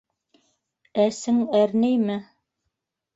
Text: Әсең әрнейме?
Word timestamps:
Әсең 1.03 1.37
әрнейме? 1.59 2.17